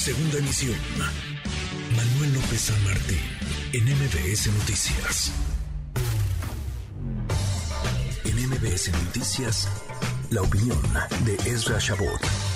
Segunda 0.00 0.38
emisión. 0.38 0.76
Manuel 1.94 2.32
López 2.32 2.58
San 2.58 2.84
Martín, 2.84 3.20
en 3.74 3.84
MBS 3.84 4.46
Noticias. 4.46 5.30
En 8.24 8.48
MBS 8.48 8.92
Noticias, 8.92 9.68
la 10.30 10.40
opinión 10.40 10.80
de 11.26 11.34
Ezra 11.44 11.78
Shabot. 11.78 12.49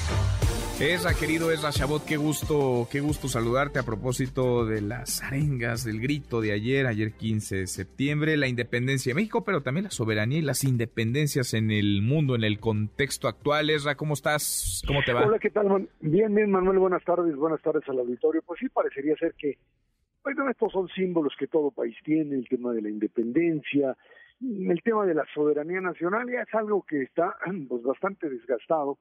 Esra, 0.84 1.14
querido 1.14 1.50
Esra 1.50 1.70
Shabot, 1.70 2.04
qué 2.04 2.18
gusto, 2.18 2.86
qué 2.92 3.00
gusto 3.00 3.26
saludarte 3.26 3.78
a 3.78 3.84
propósito 3.84 4.66
de 4.66 4.82
las 4.82 5.22
arengas, 5.22 5.82
del 5.82 5.98
grito 5.98 6.42
de 6.42 6.52
ayer, 6.52 6.86
ayer 6.86 7.12
15 7.12 7.56
de 7.56 7.66
septiembre, 7.66 8.36
la 8.36 8.48
independencia 8.48 9.10
de 9.10 9.14
México, 9.14 9.44
pero 9.44 9.62
también 9.62 9.84
la 9.84 9.90
soberanía 9.90 10.40
y 10.40 10.42
las 10.42 10.62
independencias 10.62 11.54
en 11.54 11.70
el 11.70 12.02
mundo, 12.02 12.34
en 12.34 12.44
el 12.44 12.60
contexto 12.60 13.28
actual. 13.28 13.70
Esra, 13.70 13.94
¿cómo 13.94 14.12
estás? 14.12 14.82
¿Cómo 14.86 15.00
te 15.02 15.14
va? 15.14 15.24
Hola, 15.24 15.38
¿qué 15.38 15.48
tal? 15.48 15.88
Bien, 16.00 16.34
bien, 16.34 16.50
Manuel, 16.50 16.78
buenas 16.78 17.02
tardes, 17.02 17.34
buenas 17.34 17.62
tardes 17.62 17.88
al 17.88 18.00
auditorio. 18.00 18.42
Pues 18.44 18.60
sí, 18.60 18.68
parecería 18.68 19.16
ser 19.16 19.32
que, 19.38 19.56
bueno, 20.22 20.50
estos 20.50 20.70
son 20.70 20.88
símbolos 20.88 21.32
que 21.38 21.46
todo 21.46 21.70
país 21.70 21.96
tiene, 22.04 22.34
el 22.34 22.46
tema 22.46 22.74
de 22.74 22.82
la 22.82 22.90
independencia, 22.90 23.96
el 24.42 24.82
tema 24.82 25.06
de 25.06 25.14
la 25.14 25.24
soberanía 25.32 25.80
nacional, 25.80 26.30
ya 26.30 26.42
es 26.42 26.54
algo 26.54 26.82
que 26.82 27.04
está 27.04 27.34
pues, 27.68 27.82
bastante 27.82 28.28
desgastado 28.28 28.98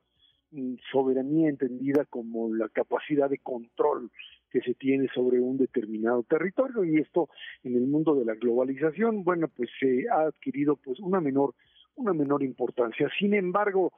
soberanía 0.92 1.50
entendida 1.50 2.06
como 2.06 2.54
la 2.54 2.70
capacidad 2.70 3.30
de 3.30 3.40
control 3.40 4.12
que 4.52 4.62
se 4.62 4.76
tiene 4.76 5.08
sobre 5.14 5.40
un 5.40 5.58
determinado 5.58 6.24
territorio 6.24 6.84
y 6.84 6.98
esto 6.98 7.30
en 7.64 7.76
el 7.76 7.88
mundo 7.88 8.16
de 8.16 8.26
la 8.26 8.36
globalización 8.36 9.24
bueno 9.24 9.48
pues 9.48 9.70
se 9.80 10.06
ha 10.10 10.28
adquirido 10.28 10.76
pues 10.76 11.00
una 11.00 11.20
menor 11.20 11.56
una 11.96 12.14
menor 12.14 12.44
importancia. 12.44 13.10
Sin 13.20 13.34
embargo 13.34 13.92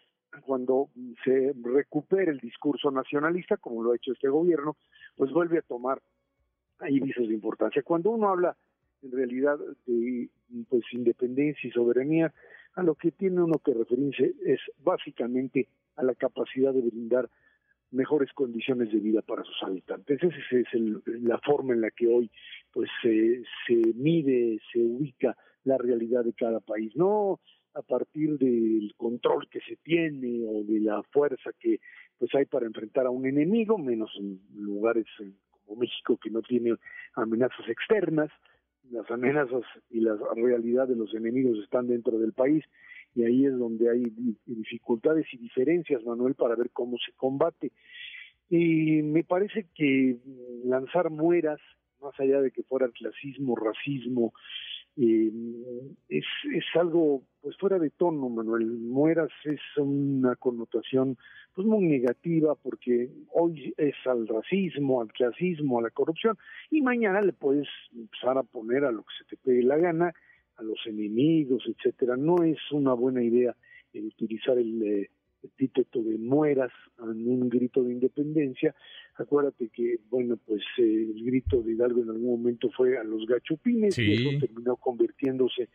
cuando 0.46 0.90
se 1.24 1.54
recupera 1.62 2.32
el 2.32 2.40
discurso 2.40 2.92
nacionalista 2.92 3.58
como 3.58 3.84
lo 3.84 3.92
ha 3.92 3.96
hecho 3.98 4.14
este 4.14 4.30
gobierno 4.30 4.78
pues 5.16 5.32
vuelve 5.32 5.60
a 5.60 5.62
tomar 5.62 6.02
ahí 6.80 7.00
visos 7.00 7.28
de 7.28 7.34
importancia. 7.34 7.84
Cuando 7.84 8.12
uno 8.12 8.30
habla 8.30 8.56
en 9.02 9.12
realidad 9.12 9.58
de 9.86 10.30
pues 10.70 10.84
independencia 10.92 11.68
y 11.68 11.72
soberanía 11.72 12.34
a 12.76 12.84
lo 12.84 12.96
que 12.96 13.12
tiene 13.12 13.42
uno 13.42 13.60
que 13.60 13.74
referirse 13.74 14.34
es 14.46 14.60
básicamente 14.80 15.68
a 15.96 16.04
la 16.04 16.16
capacidad 16.16 16.74
de 16.74 16.82
brindar 16.82 17.30
mejores 17.92 18.32
condiciones 18.34 18.92
de 18.92 19.00
vida 19.00 19.22
para 19.22 19.44
sus 19.44 19.64
habitantes. 19.64 20.22
Esa 20.22 20.58
es 20.58 20.68
el, 20.74 21.02
la 21.06 21.40
forma 21.40 21.74
en 21.74 21.82
la 21.82 21.92
que 21.92 22.08
hoy 22.08 22.30
pues 22.72 22.90
se, 23.02 23.44
se 23.68 23.94
mide, 23.96 24.60
se 24.72 24.80
ubica 24.80 25.36
la 25.64 25.78
realidad 25.78 26.24
de 26.24 26.34
cada 26.34 26.60
país, 26.60 26.96
no 26.96 27.40
a 27.74 27.82
partir 27.82 28.38
del 28.38 28.94
control 28.96 29.48
que 29.50 29.60
se 29.62 29.76
tiene 29.78 30.46
o 30.48 30.64
de 30.64 30.80
la 30.80 31.04
fuerza 31.12 31.52
que 31.60 31.80
pues 32.18 32.34
hay 32.34 32.46
para 32.46 32.66
enfrentar 32.66 33.06
a 33.06 33.10
un 33.10 33.26
enemigo, 33.26 33.78
menos 33.78 34.12
en 34.18 34.40
lugares 34.56 35.06
como 35.50 35.82
México 35.82 36.18
que 36.18 36.30
no 36.30 36.42
tiene 36.42 36.76
amenazas 37.16 37.68
externas, 37.68 38.30
las 38.92 39.10
amenazas 39.12 39.64
y 39.90 40.00
la 40.00 40.16
realidad 40.36 40.88
de 40.88 40.96
los 40.96 41.14
enemigos 41.14 41.58
están 41.60 41.88
dentro 41.88 42.18
del 42.18 42.34
país 42.34 42.64
y 43.16 43.24
ahí 43.24 43.46
es 43.46 43.58
donde 43.58 43.90
hay 43.90 44.04
dificultades 44.46 45.26
y 45.34 45.38
diferencias, 45.38 46.04
Manuel, 46.04 46.36
para 46.36 46.56
ver 46.56 46.70
cómo 46.72 46.98
se 46.98 47.14
combate. 47.14 47.72
Y 48.50 49.02
me 49.02 49.24
parece 49.24 49.68
que 49.74 50.18
lanzar 50.66 51.10
mueras, 51.10 51.60
más 52.02 52.20
allá 52.20 52.42
de 52.42 52.52
que 52.52 52.64
fuera 52.64 52.90
clasismo, 52.90 53.56
racismo, 53.56 54.34
eh, 54.98 55.32
es, 56.10 56.26
es 56.54 56.66
algo 56.76 57.24
pues 57.42 57.58
fuera 57.58 57.80
de 57.80 57.90
tono, 57.90 58.30
Manuel. 58.30 58.66
Mueras 58.66 59.32
es 59.46 59.60
una 59.78 60.36
connotación 60.36 61.18
pues 61.54 61.66
muy 61.66 61.86
negativa 61.86 62.56
porque 62.56 63.10
hoy 63.32 63.74
es 63.78 63.96
al 64.06 64.28
racismo, 64.28 65.02
al 65.02 65.12
clasismo, 65.12 65.80
a 65.80 65.84
la 65.84 65.90
corrupción 65.90 66.38
y 66.70 66.82
mañana 66.82 67.22
le 67.22 67.34
puedes 67.34 67.68
empezar 67.96 68.38
a 68.38 68.44
poner 68.44 68.84
a 68.84 68.92
lo 68.92 69.04
que 69.04 69.14
se 69.20 69.26
te 69.26 69.38
pegue 69.38 69.64
la 69.64 69.78
gana 69.78 70.14
a 70.58 70.64
los 70.64 70.80
enemigos, 70.86 71.64
etcétera. 71.68 72.16
No 72.18 72.44
es 72.44 72.58
una 72.72 72.94
buena 72.94 73.24
idea 73.24 73.56
el 73.94 74.06
utilizar 74.06 74.58
el 74.58 74.82
eh, 74.84 75.10
epíteto 75.44 76.02
de 76.02 76.18
mueras 76.18 76.72
en 77.00 77.28
un 77.28 77.50
grito 77.50 77.84
de 77.84 77.94
independencia. 77.94 78.76
Acuérdate 79.16 79.70
que, 79.70 80.00
bueno, 80.10 80.38
pues 80.46 80.62
eh, 80.78 81.12
el 81.16 81.24
grito 81.24 81.62
de 81.62 81.74
Hidalgo 81.74 82.04
en 82.04 82.10
algún 82.10 82.40
momento 82.40 82.70
fue 82.72 82.98
a 82.98 83.04
los 83.04 83.26
gachupines 83.26 83.98
y 83.98 84.14
eso 84.14 84.30
terminó 84.40 84.76
convirtiéndose 84.76 85.70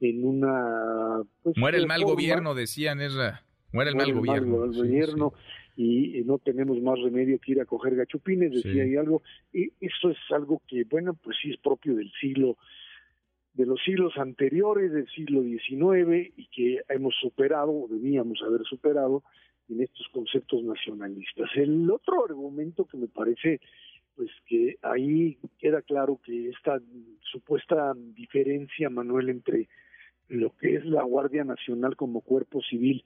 en 0.00 0.24
una... 0.24 1.22
Pues, 1.42 1.56
Muere 1.56 1.78
el 1.78 1.86
mal 1.86 2.04
gobierno, 2.04 2.54
decían, 2.54 3.00
es 3.00 3.14
Muere 3.72 3.90
el 3.90 3.96
mal 3.96 4.12
gobierno. 4.12 4.58
Mal 4.58 4.72
gobierno 4.72 5.32
y 5.76 6.22
no 6.24 6.38
tenemos 6.38 6.80
más 6.80 6.98
remedio 7.00 7.38
que 7.38 7.52
ir 7.52 7.60
a 7.60 7.66
coger 7.66 7.96
gachupines, 7.96 8.50
decía 8.50 8.82
ahí 8.82 8.96
algo. 8.96 9.22
Y 9.52 9.70
eso 9.80 10.10
es 10.10 10.16
algo 10.30 10.62
que, 10.66 10.84
bueno, 10.84 11.14
pues 11.14 11.36
sí 11.42 11.50
es 11.50 11.58
propio 11.58 11.94
del 11.94 12.10
siglo 12.18 12.56
de 13.56 13.64
los 13.64 13.82
siglos 13.82 14.12
anteriores, 14.18 14.92
del 14.92 15.08
siglo 15.08 15.42
XIX, 15.42 16.30
y 16.36 16.46
que 16.48 16.82
hemos 16.90 17.14
superado, 17.18 17.72
o 17.72 17.88
debíamos 17.88 18.42
haber 18.46 18.62
superado, 18.64 19.22
en 19.70 19.80
estos 19.80 20.06
conceptos 20.12 20.62
nacionalistas. 20.62 21.48
El 21.56 21.90
otro 21.90 22.24
argumento 22.24 22.84
que 22.84 22.98
me 22.98 23.08
parece, 23.08 23.60
pues 24.14 24.30
que 24.46 24.76
ahí 24.82 25.38
queda 25.58 25.80
claro 25.80 26.20
que 26.22 26.50
esta 26.50 26.80
supuesta 27.32 27.94
diferencia, 27.96 28.90
Manuel, 28.90 29.30
entre 29.30 29.68
lo 30.28 30.54
que 30.56 30.76
es 30.76 30.84
la 30.84 31.02
Guardia 31.02 31.44
Nacional 31.44 31.96
como 31.96 32.20
cuerpo 32.20 32.60
civil 32.62 33.04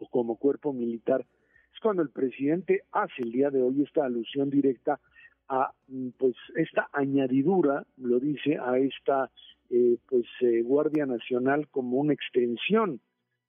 o 0.00 0.08
como 0.08 0.36
cuerpo 0.36 0.72
militar, 0.72 1.24
es 1.72 1.80
cuando 1.80 2.02
el 2.02 2.10
presidente 2.10 2.82
hace 2.90 3.22
el 3.22 3.30
día 3.30 3.50
de 3.50 3.62
hoy 3.62 3.82
esta 3.82 4.04
alusión 4.04 4.50
directa 4.50 5.00
a 5.48 5.72
pues 6.18 6.34
esta 6.56 6.88
añadidura, 6.92 7.84
lo 7.96 8.18
dice, 8.18 8.58
a 8.58 8.78
esta 8.78 9.30
eh, 9.70 9.96
pues 10.06 10.26
eh, 10.40 10.62
Guardia 10.62 11.06
Nacional 11.06 11.68
como 11.68 11.98
una 11.98 12.12
extensión 12.12 13.00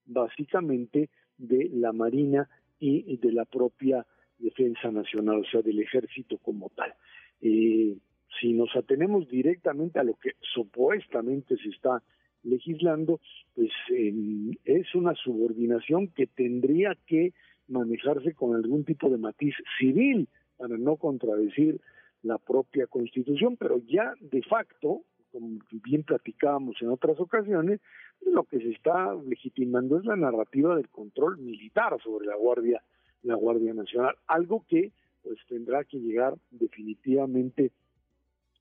básicamente 0.05 1.09
de 1.37 1.69
la 1.73 1.91
Marina 1.91 2.49
y 2.79 3.17
de 3.17 3.31
la 3.31 3.45
propia 3.45 4.05
Defensa 4.37 4.91
Nacional, 4.91 5.39
o 5.39 5.45
sea, 5.45 5.61
del 5.61 5.79
ejército 5.79 6.37
como 6.37 6.69
tal. 6.69 6.93
Eh, 7.41 7.95
si 8.39 8.53
nos 8.53 8.75
atenemos 8.75 9.29
directamente 9.29 9.99
a 9.99 10.03
lo 10.03 10.15
que 10.15 10.31
supuestamente 10.41 11.55
se 11.57 11.69
está 11.69 12.01
legislando, 12.43 13.21
pues 13.55 13.71
es 13.89 14.95
una 14.95 15.15
subordinación 15.15 16.07
que 16.09 16.27
tendría 16.27 16.97
que 17.05 17.33
manejarse 17.67 18.33
con 18.33 18.55
algún 18.55 18.83
tipo 18.83 19.09
de 19.09 19.17
matiz 19.17 19.55
civil 19.79 20.27
para 20.57 20.77
no 20.77 20.95
contradecir 20.97 21.79
la 22.21 22.37
propia 22.37 22.87
Constitución, 22.87 23.57
pero 23.57 23.79
ya 23.79 24.13
de 24.21 24.41
facto, 24.43 25.01
como 25.31 25.59
bien 25.83 26.03
platicábamos 26.03 26.81
en 26.81 26.89
otras 26.89 27.19
ocasiones, 27.19 27.81
lo 28.21 28.43
que 28.43 28.59
se 28.59 28.69
está 28.69 29.13
legitimando 29.15 29.97
es 29.97 30.05
la 30.05 30.15
narrativa 30.15 30.75
del 30.75 30.89
control 30.89 31.37
militar 31.37 31.97
sobre 32.01 32.25
la 32.25 32.35
Guardia, 32.35 32.81
la 33.23 33.35
Guardia 33.35 33.73
Nacional, 33.73 34.15
algo 34.27 34.65
que 34.67 34.91
pues 35.21 35.37
tendrá 35.47 35.83
que 35.83 35.99
llegar 35.99 36.35
definitivamente 36.51 37.71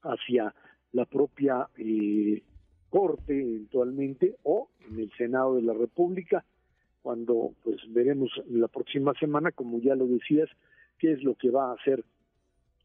hacia 0.03 0.55
la 0.93 1.05
propia 1.07 1.69
eh, 1.77 2.43
Corte 2.91 3.41
eventualmente 3.41 4.37
o 4.43 4.69
en 4.87 5.01
el 5.01 5.11
Senado 5.17 5.55
de 5.57 5.63
la 5.63 5.73
República, 5.73 6.45
cuando 7.01 7.55
pues 7.65 7.81
veremos 7.89 8.31
la 8.51 8.69
próxima 8.69 9.15
semana, 9.15 9.51
como 9.51 9.81
ya 9.81 9.95
lo 9.95 10.07
decías, 10.07 10.49
qué 11.03 11.15
es 11.15 11.25
lo 11.25 11.35
que 11.35 11.51
va 11.51 11.71
a 11.71 11.75
hacer 11.75 12.05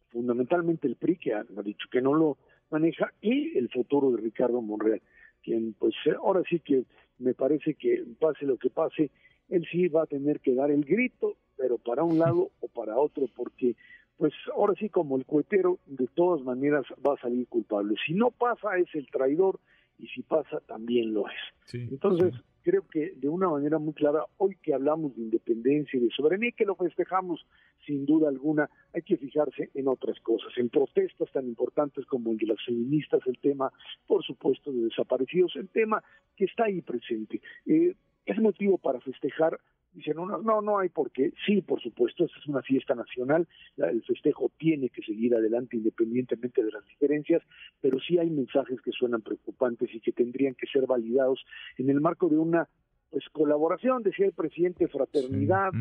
fundamentalmente 0.09 0.88
el 0.88 0.95
PRI, 0.95 1.17
que 1.17 1.35
ha, 1.35 1.44
dicho 1.63 1.88
que 1.91 2.01
no 2.01 2.16
lo 2.16 2.38
maneja, 2.72 3.13
y 3.22 3.55
el 3.55 3.69
futuro 3.69 4.09
de 4.09 4.17
Ricardo 4.17 4.59
Monreal, 4.59 5.03
quien 5.44 5.73
pues 5.73 5.94
ahora 6.19 6.41
sí 6.50 6.59
que 6.59 6.85
me 7.19 7.35
parece 7.35 7.75
que 7.75 8.03
pase 8.19 8.47
lo 8.47 8.57
que 8.57 8.72
pase, 8.72 9.11
él 9.50 9.67
sí 9.72 9.88
va 9.88 10.03
a 10.03 10.07
tener 10.07 10.39
que 10.39 10.56
dar 10.56 10.72
el 10.72 10.83
grito, 10.83 11.35
pero 11.57 11.77
para 11.77 12.03
un 12.03 12.17
lado 12.17 12.50
o 12.59 12.68
para 12.69 12.97
otro, 12.97 13.30
porque 13.36 13.75
pues 14.18 14.33
ahora 14.56 14.74
sí 14.80 14.89
como 14.89 15.15
el 15.18 15.25
cuetero 15.25 15.77
de 15.86 16.07
todas 16.07 16.44
maneras 16.44 16.86
va 17.06 17.13
a 17.13 17.21
salir 17.21 17.45
culpable. 17.47 17.97
Si 18.03 18.15
no 18.15 18.31
pasa 18.31 18.80
es 18.80 18.88
el 18.95 19.06
traidor 19.12 19.59
y 19.99 20.07
si 20.07 20.21
pasa 20.23 20.59
también 20.61 21.13
lo 21.13 21.25
es. 21.27 21.73
Entonces, 21.73 22.33
creo 22.61 22.85
que 22.88 23.13
de 23.15 23.29
una 23.29 23.49
manera 23.49 23.79
muy 23.79 23.94
clara, 23.94 24.25
hoy 24.38 24.57
que 24.61 24.73
hablamos 24.73 25.15
de 25.15 25.21
independencia 25.21 25.97
y 25.97 26.03
de 26.03 26.09
soberanía, 26.09 26.51
que 26.51 26.65
lo 26.65 26.75
festejamos 26.75 27.45
sin 27.85 28.05
duda 28.05 28.29
alguna, 28.29 28.69
hay 28.94 29.01
que 29.03 29.17
fijarse 29.17 29.69
en 29.73 29.88
otras 29.88 30.19
cosas, 30.19 30.51
en 30.57 30.69
protestas 30.69 31.31
tan 31.31 31.47
importantes 31.47 32.05
como 32.05 32.31
el 32.31 32.38
de 32.38 32.47
las 32.47 32.63
feministas, 32.65 33.21
el 33.25 33.39
tema, 33.39 33.71
por 34.05 34.23
supuesto, 34.23 34.71
de 34.71 34.81
desaparecidos, 34.83 35.55
el 35.55 35.69
tema 35.69 36.03
que 36.35 36.45
está 36.45 36.65
ahí 36.65 36.81
presente. 36.81 37.41
Eh, 37.65 37.95
es 38.25 38.38
motivo 38.39 38.77
para 38.77 38.99
festejar 38.99 39.57
Dicen, 39.97 40.15
no, 40.15 40.27
no, 40.27 40.61
no 40.61 40.77
hay 40.77 40.89
por 40.89 41.09
qué. 41.09 41.33
Sí, 41.44 41.63
por 41.63 41.81
supuesto, 41.81 42.25
esta 42.25 42.38
es 42.38 42.45
una 42.45 42.61
fiesta 42.61 42.94
nacional, 42.94 43.47
el 43.77 44.03
festejo 44.03 44.51
tiene 44.55 44.89
que 44.89 45.01
seguir 45.01 45.33
adelante 45.33 45.75
independientemente 45.75 46.63
de 46.63 46.71
las 46.71 46.85
diferencias, 46.85 47.41
pero 47.81 47.99
sí 47.99 48.19
hay 48.19 48.29
mensajes 48.29 48.79
que 48.81 48.91
suenan 48.91 49.23
preocupantes 49.23 49.89
y 49.95 49.99
que 49.99 50.11
tendrían 50.11 50.53
que 50.53 50.67
ser 50.67 50.85
validados 50.85 51.44
en 51.79 51.89
el 51.89 51.99
marco 51.99 52.29
de 52.29 52.38
una 52.38 52.69
pues 53.09 53.27
colaboración, 53.31 54.03
decía 54.03 54.27
el 54.27 54.33
presidente, 54.33 54.88
fraternidad, 54.88 55.71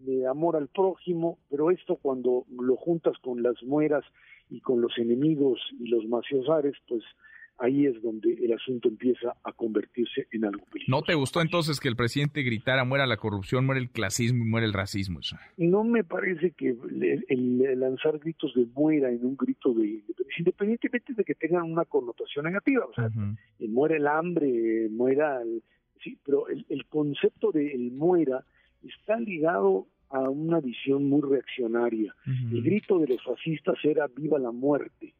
de 0.00 0.26
amor 0.26 0.56
al 0.56 0.66
prójimo, 0.66 1.38
pero 1.48 1.70
esto 1.70 1.94
cuando 1.94 2.46
lo 2.50 2.74
juntas 2.74 3.16
con 3.18 3.40
las 3.40 3.62
mueras 3.62 4.04
y 4.48 4.60
con 4.62 4.80
los 4.80 4.98
enemigos 4.98 5.60
y 5.78 5.86
los 5.86 6.06
maciosares, 6.06 6.74
pues 6.88 7.04
ahí 7.60 7.86
es 7.86 8.00
donde 8.02 8.32
el 8.32 8.52
asunto 8.52 8.88
empieza 8.88 9.34
a 9.44 9.52
convertirse 9.52 10.26
en 10.32 10.44
algo 10.44 10.64
peligroso. 10.64 10.90
¿No 10.90 11.02
te 11.02 11.14
gustó 11.14 11.40
entonces 11.40 11.78
que 11.78 11.88
el 11.88 11.96
presidente 11.96 12.42
gritara 12.42 12.84
muera 12.84 13.06
la 13.06 13.16
corrupción, 13.16 13.66
muera 13.66 13.80
el 13.80 13.90
clasismo 13.90 14.44
y 14.44 14.48
muera 14.48 14.66
el 14.66 14.72
racismo? 14.72 15.20
No 15.56 15.84
me 15.84 16.02
parece 16.04 16.52
que 16.52 16.74
el, 17.28 17.78
lanzar 17.78 18.18
gritos 18.18 18.54
de 18.54 18.66
muera 18.74 19.10
en 19.10 19.24
un 19.24 19.36
grito 19.36 19.72
de 19.74 20.02
independientemente 20.38 21.12
de 21.12 21.24
que 21.24 21.34
tengan 21.34 21.70
una 21.70 21.84
connotación 21.84 22.46
negativa, 22.46 22.86
o 22.86 22.94
sea, 22.94 23.10
muera 23.58 23.96
el 23.96 24.06
hambre, 24.06 24.88
muera 24.90 25.42
el, 25.42 25.62
sí, 26.02 26.18
pero 26.24 26.48
el, 26.48 26.64
el 26.68 26.86
concepto 26.86 27.52
de 27.52 27.72
el 27.72 27.90
muera 27.92 28.44
está 28.82 29.18
ligado 29.18 29.86
a 30.08 30.28
una 30.28 30.60
visión 30.60 31.08
muy 31.08 31.22
reaccionaria. 31.22 32.14
El 32.26 32.62
grito 32.62 32.98
de 32.98 33.08
los 33.08 33.22
fascistas 33.22 33.76
era 33.84 34.06
viva 34.08 34.38
la 34.38 34.50
muerte 34.50 35.14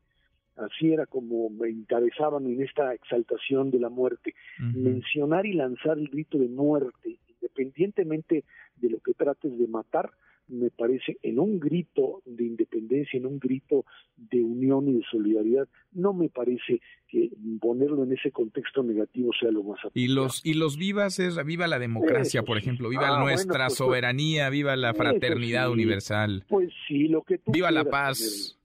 así 0.61 0.93
era 0.93 1.07
como 1.07 1.51
me 1.51 1.69
encabezaban 1.69 2.47
en 2.47 2.63
esta 2.63 2.95
exaltación 2.95 3.71
de 3.71 3.81
la 3.81 3.89
muerte. 3.89 4.35
Mencionar 4.59 5.47
y 5.47 5.53
lanzar 5.55 5.99
el 5.99 6.09
grito 6.09 6.39
de 6.39 6.49
muerte, 6.49 7.19
independientemente 7.29 8.45
de 8.77 8.91
lo 8.91 9.01
que 9.01 9.15
trates 9.15 9.59
de 9.59 9.67
matar, 9.67 10.11
me 10.51 10.71
parece 10.71 11.17
en 11.23 11.39
un 11.39 11.61
grito 11.61 12.23
de 12.25 12.45
independencia, 12.45 13.17
en 13.17 13.27
un 13.27 13.39
grito 13.39 13.85
de 14.17 14.43
unión 14.43 14.89
y 14.89 14.95
de 14.95 15.03
solidaridad, 15.11 15.69
no 15.93 16.13
me 16.13 16.29
parece 16.29 16.81
que 17.09 17.31
ponerlo 17.61 18.03
en 18.05 18.13
ese 18.13 18.31
contexto 18.31 18.83
negativo 18.83 19.31
sea 19.39 19.51
lo 19.51 19.63
más 19.63 19.79
apropiado. 19.79 20.05
Y 20.05 20.09
los 20.09 20.45
y 20.45 20.55
los 20.55 20.77
vivas 20.77 21.19
es 21.19 21.43
viva 21.45 21.67
la 21.69 21.79
democracia, 21.79 22.43
por 22.43 22.59
ejemplo, 22.59 22.89
viva 22.89 23.17
ah, 23.17 23.21
nuestra 23.21 23.67
pues, 23.67 23.79
soberanía, 23.79 24.51
viva 24.51 24.77
la 24.77 24.93
fraternidad 24.93 25.71
universal. 25.71 26.45
Pues 26.49 26.71
sí, 26.87 27.09
lo 27.09 27.23
que 27.23 27.41
Viva 27.47 27.71
la 27.71 27.85
paz. 27.85 28.60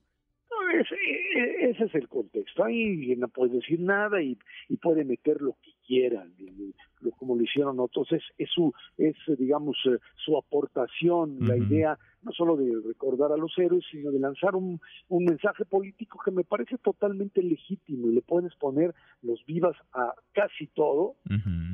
E, 0.74 1.70
ese 1.70 1.86
es 1.86 1.96
el 1.96 2.08
contexto. 2.08 2.64
Ahí 2.64 3.16
no 3.18 3.28
puede 3.28 3.56
decir 3.56 3.80
nada 3.80 4.22
y, 4.22 4.38
y 4.70 4.78
puede 4.78 5.04
meter 5.04 5.42
lo 5.42 5.54
que 5.62 5.72
quieran, 5.86 6.34
como 7.18 7.36
lo 7.36 7.44
hicieron 7.44 7.80
otros. 7.80 8.12
Es, 8.12 8.24
es 8.38 8.50
su, 8.50 8.74
es 8.98 9.16
digamos, 9.38 9.78
eh, 9.86 9.98
su 10.16 10.38
aportación, 10.38 11.38
la 11.48 11.58
idea 11.58 11.98
no 12.26 12.32
solo 12.32 12.58
de 12.58 12.72
recordar 12.86 13.32
a 13.32 13.38
los 13.38 13.58
héroes, 13.58 13.86
sino 13.92 14.12
de 14.12 14.20
lanzar 14.20 14.56
un, 14.56 14.82
un 15.10 15.26
mensaje 15.26 15.64
político 15.64 16.20
que 16.24 16.32
me 16.32 16.44
parece 16.44 16.78
totalmente 16.80 17.42
legítimo 17.42 18.10
y 18.10 18.16
le 18.16 18.22
puedes 18.22 18.54
poner 18.56 18.94
los 19.22 19.46
vivas 19.46 19.76
a 19.94 20.14
casi 20.34 20.68
todo, 20.68 21.16
uh 21.30 21.66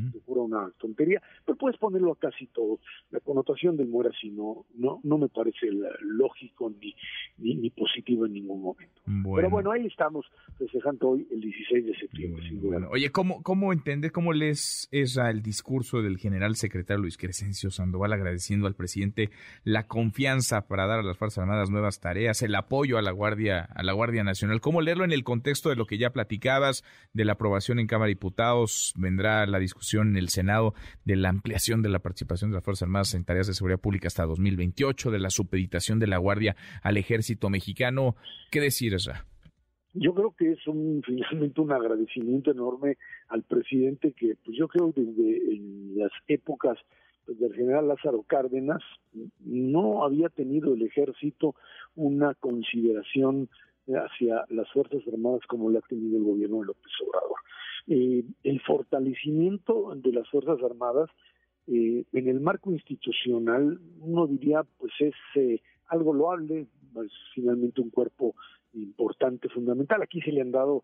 una 0.41 0.71
tontería, 0.79 1.21
pero 1.45 1.57
puedes 1.57 1.77
ponerlo 1.79 2.13
a 2.13 2.15
casi 2.17 2.47
todo. 2.47 2.79
La 3.11 3.19
connotación 3.19 3.77
del 3.77 3.87
muera 3.87 4.09
así 4.15 4.29
no, 4.29 4.65
no, 4.75 4.99
no 5.03 5.17
me 5.17 5.29
parece 5.29 5.67
lógico 6.01 6.71
ni, 6.81 6.95
ni, 7.37 7.69
positivo 7.69 8.25
en 8.25 8.33
ningún 8.33 8.61
momento. 8.61 9.01
Pero 9.05 9.49
bueno, 9.49 9.71
ahí 9.71 9.85
estamos 9.85 10.25
festejando 10.57 11.09
hoy 11.09 11.27
el 11.31 11.41
16 11.41 11.85
de 11.85 11.95
septiembre. 11.95 12.87
Oye, 12.89 13.11
¿cómo, 13.11 13.41
cómo 13.43 13.73
entiendes, 13.73 14.11
cómo 14.11 14.33
lees 14.33 14.87
esa, 14.91 15.29
el 15.29 15.41
discurso 15.41 16.01
del 16.01 16.17
general 16.17 16.55
secretario 16.55 17.01
Luis 17.01 17.17
Crescencio 17.17 17.69
Sandoval 17.69 18.13
agradeciendo 18.13 18.67
al 18.67 18.75
presidente 18.75 19.29
la 19.63 19.87
confianza 19.87 20.40
para 20.67 20.87
dar 20.87 20.99
a 20.99 21.03
las 21.03 21.17
Fuerzas 21.17 21.39
Armadas 21.43 21.69
nuevas 21.69 21.99
tareas, 21.99 22.41
el 22.41 22.55
apoyo 22.55 22.97
a 22.97 23.01
la 23.01 23.11
Guardia, 23.11 23.67
a 23.75 23.83
la 23.83 23.93
Guardia 23.93 24.23
Nacional. 24.23 24.59
¿Cómo 24.59 24.81
leerlo 24.81 25.03
en 25.05 25.11
el 25.11 25.23
contexto 25.23 25.69
de 25.69 25.75
lo 25.75 25.85
que 25.85 25.97
ya 25.97 26.11
platicabas, 26.11 26.83
de 27.13 27.25
la 27.25 27.33
aprobación 27.33 27.79
en 27.79 27.87
Cámara 27.87 28.07
de 28.07 28.15
Diputados? 28.15 28.93
Vendrá 28.97 29.45
la 29.45 29.59
discusión 29.59 30.09
en 30.09 30.17
el 30.17 30.29
Senado 30.29 30.73
de 31.05 31.15
la 31.15 31.29
ampliación 31.29 31.81
de 31.81 31.89
la 31.89 31.99
participación 31.99 32.51
de 32.51 32.55
las 32.55 32.63
Fuerzas 32.63 32.83
Armadas 32.83 33.13
en 33.13 33.23
tareas 33.23 33.47
de 33.47 33.53
seguridad 33.53 33.79
pública 33.79 34.07
hasta 34.07 34.25
2028, 34.25 35.11
de 35.11 35.19
la 35.19 35.29
supeditación 35.29 35.99
de 35.99 36.07
la 36.07 36.17
Guardia 36.17 36.55
al 36.81 36.97
ejército 36.97 37.49
mexicano. 37.49 38.15
¿Qué 38.49 38.59
decir, 38.59 38.93
esa? 38.95 39.25
Yo 39.93 40.13
creo 40.13 40.33
que 40.37 40.51
es 40.51 40.67
un 40.67 41.01
finalmente 41.05 41.61
un 41.61 41.71
agradecimiento 41.71 42.51
enorme 42.51 42.97
al 43.27 43.43
presidente 43.43 44.13
que 44.13 44.35
pues 44.43 44.57
yo 44.57 44.67
creo 44.67 44.93
desde 44.95 45.53
en 45.53 45.97
las 45.97 46.11
épocas 46.27 46.77
del 47.27 47.53
general 47.53 47.87
Lázaro 47.87 48.23
Cárdenas, 48.23 48.81
no 49.39 50.03
había 50.03 50.29
tenido 50.29 50.73
el 50.73 50.81
ejército 50.83 51.55
una 51.95 52.33
consideración 52.35 53.49
hacia 53.87 54.45
las 54.49 54.71
Fuerzas 54.71 55.01
Armadas 55.11 55.41
como 55.47 55.69
la 55.69 55.79
ha 55.79 55.87
tenido 55.87 56.17
el 56.17 56.23
gobierno 56.23 56.59
de 56.59 56.67
López 56.67 56.91
Obrador. 57.05 57.37
Eh, 57.87 58.23
el 58.43 58.61
fortalecimiento 58.61 59.93
de 59.95 60.11
las 60.11 60.29
Fuerzas 60.29 60.61
Armadas 60.63 61.09
eh, 61.67 62.05
en 62.13 62.27
el 62.27 62.39
marco 62.39 62.71
institucional, 62.71 63.79
uno 63.99 64.27
diría, 64.27 64.63
pues 64.77 64.93
es 64.99 65.15
eh, 65.35 65.61
algo 65.87 66.13
loable, 66.13 66.67
es 67.03 67.11
finalmente 67.33 67.81
un 67.81 67.89
cuerpo 67.89 68.35
importante, 68.73 69.49
fundamental. 69.49 70.01
Aquí 70.01 70.21
se 70.21 70.31
le 70.31 70.41
han 70.41 70.51
dado 70.51 70.83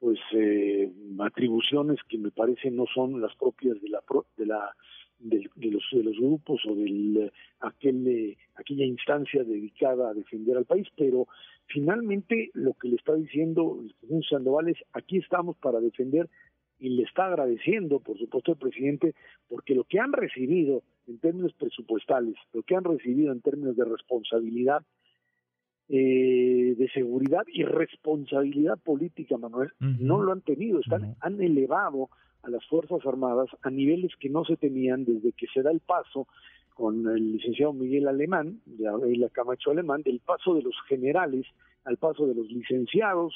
pues 0.00 0.20
atribuciones 1.18 1.98
que 2.08 2.18
me 2.18 2.30
parece 2.30 2.70
no 2.70 2.84
son 2.94 3.20
las 3.20 3.34
propias 3.34 3.80
de 3.80 3.88
la 3.88 4.00
de 4.36 4.46
la 4.46 4.72
de, 5.18 5.48
los, 5.70 5.82
de 5.90 6.02
los 6.02 6.16
grupos 6.16 6.60
o 6.66 6.74
de 6.74 7.32
aquel, 7.60 8.36
aquella 8.54 8.84
instancia 8.84 9.44
dedicada 9.44 10.10
a 10.10 10.14
defender 10.14 10.56
al 10.56 10.64
país, 10.64 10.86
pero 10.96 11.26
finalmente 11.66 12.50
lo 12.54 12.74
que 12.74 12.88
le 12.88 12.96
está 12.96 13.14
diciendo 13.14 13.78
el 13.82 13.94
presidente 13.94 14.28
Sandoval 14.28 14.68
es 14.68 14.78
aquí 14.92 15.18
estamos 15.18 15.56
para 15.56 15.80
defender 15.80 16.28
y 16.78 16.90
le 16.90 17.02
está 17.02 17.26
agradeciendo, 17.26 17.98
por 18.00 18.18
supuesto, 18.18 18.52
el 18.52 18.58
presidente, 18.58 19.14
porque 19.48 19.74
lo 19.74 19.84
que 19.84 19.98
han 19.98 20.12
recibido 20.12 20.82
en 21.08 21.18
términos 21.18 21.52
presupuestales, 21.54 22.36
lo 22.52 22.62
que 22.62 22.76
han 22.76 22.84
recibido 22.84 23.32
en 23.32 23.40
términos 23.40 23.76
de 23.76 23.84
responsabilidad, 23.84 24.82
eh, 25.88 26.74
de 26.76 26.88
seguridad 26.90 27.42
y 27.52 27.64
responsabilidad 27.64 28.78
política, 28.78 29.38
Manuel, 29.38 29.70
no 29.80 30.22
lo 30.22 30.32
han 30.32 30.42
tenido, 30.42 30.80
están, 30.80 31.16
han 31.20 31.40
elevado 31.40 32.10
a 32.48 32.50
las 32.50 32.66
Fuerzas 32.66 33.04
Armadas 33.06 33.48
a 33.62 33.70
niveles 33.70 34.12
que 34.18 34.30
no 34.30 34.44
se 34.44 34.56
tenían 34.56 35.04
desde 35.04 35.32
que 35.32 35.46
se 35.52 35.62
da 35.62 35.70
el 35.70 35.80
paso 35.80 36.26
con 36.74 37.06
el 37.08 37.32
licenciado 37.32 37.72
Miguel 37.72 38.08
Alemán, 38.08 38.60
de 38.64 39.16
la 39.16 39.28
Camacho 39.28 39.70
Alemán, 39.70 40.02
del 40.02 40.20
paso 40.20 40.54
de 40.54 40.62
los 40.62 40.74
generales 40.88 41.46
al 41.84 41.96
paso 41.96 42.26
de 42.26 42.34
los 42.34 42.50
licenciados 42.50 43.34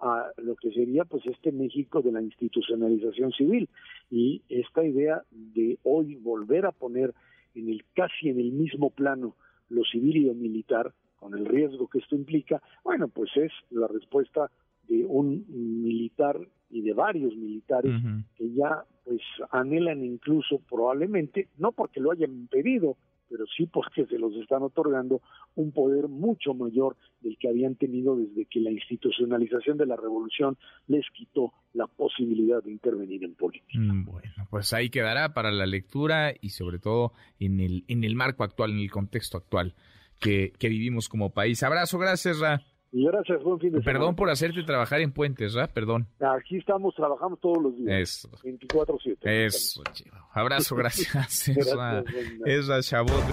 a 0.00 0.30
lo 0.38 0.56
que 0.56 0.70
sería 0.72 1.04
pues 1.04 1.26
este 1.26 1.52
México 1.52 2.00
de 2.00 2.12
la 2.12 2.22
institucionalización 2.22 3.32
civil. 3.32 3.68
Y 4.10 4.42
esta 4.48 4.82
idea 4.82 5.22
de 5.30 5.78
hoy 5.82 6.16
volver 6.16 6.66
a 6.66 6.72
poner 6.72 7.14
en 7.54 7.68
el 7.68 7.84
casi 7.94 8.30
en 8.30 8.40
el 8.40 8.52
mismo 8.52 8.90
plano 8.90 9.36
lo 9.68 9.84
civil 9.84 10.16
y 10.16 10.24
lo 10.24 10.34
militar 10.34 10.92
con 11.16 11.34
el 11.34 11.44
riesgo 11.44 11.86
que 11.88 11.98
esto 11.98 12.16
implica, 12.16 12.62
bueno, 12.82 13.08
pues 13.08 13.30
es 13.36 13.52
la 13.70 13.86
respuesta 13.88 14.50
de 14.90 15.06
un 15.06 15.44
militar 15.48 16.36
y 16.68 16.82
de 16.82 16.92
varios 16.92 17.34
militares 17.36 17.92
que 18.36 18.52
ya 18.52 18.84
pues 19.04 19.20
anhelan 19.50 20.04
incluso 20.04 20.60
probablemente, 20.68 21.48
no 21.58 21.72
porque 21.72 22.00
lo 22.00 22.10
hayan 22.10 22.48
pedido, 22.48 22.96
pero 23.28 23.44
sí 23.56 23.66
porque 23.66 24.04
se 24.06 24.18
los 24.18 24.34
están 24.34 24.62
otorgando 24.62 25.22
un 25.54 25.70
poder 25.70 26.08
mucho 26.08 26.54
mayor 26.54 26.96
del 27.20 27.38
que 27.38 27.48
habían 27.48 27.76
tenido 27.76 28.16
desde 28.16 28.46
que 28.46 28.60
la 28.60 28.70
institucionalización 28.70 29.78
de 29.78 29.86
la 29.86 29.96
revolución 29.96 30.58
les 30.88 31.04
quitó 31.10 31.52
la 31.72 31.86
posibilidad 31.86 32.62
de 32.62 32.72
intervenir 32.72 33.22
en 33.22 33.34
política. 33.34 33.78
Mm, 33.78 34.04
bueno, 34.04 34.48
pues 34.50 34.72
ahí 34.72 34.90
quedará 34.90 35.32
para 35.34 35.52
la 35.52 35.66
lectura 35.66 36.34
y 36.40 36.50
sobre 36.50 36.80
todo 36.80 37.12
en 37.38 37.60
el, 37.60 37.84
en 37.86 38.02
el 38.02 38.16
marco 38.16 38.42
actual, 38.42 38.72
en 38.72 38.80
el 38.80 38.90
contexto 38.90 39.38
actual 39.38 39.74
que, 40.18 40.52
que 40.58 40.68
vivimos 40.68 41.08
como 41.08 41.30
país. 41.30 41.62
Abrazo, 41.62 41.98
gracias, 41.98 42.40
Ra. 42.40 42.60
Y 42.92 43.06
gracias, 43.06 43.42
buen 43.42 43.60
fin 43.60 43.72
de 43.72 43.80
semana. 43.80 43.98
Perdón 43.98 44.16
por 44.16 44.30
hacerte 44.30 44.62
trabajar 44.64 45.00
en 45.00 45.12
puentes, 45.12 45.54
¿verdad? 45.54 45.70
Perdón. 45.72 46.06
Aquí 46.20 46.56
estamos, 46.56 46.94
trabajamos 46.94 47.38
todos 47.40 47.62
los 47.62 47.76
días. 47.76 48.00
Eso. 48.00 48.30
24-7. 48.42 49.18
Eso, 49.22 49.82
chivo. 49.92 50.16
Abrazo, 50.32 50.74
gracias. 50.74 51.48
Esa, 51.56 52.02
esa 52.44 52.82
Chabot. 52.82 53.24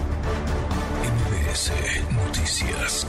MBS 1.02 1.72
Noticias. 2.12 3.06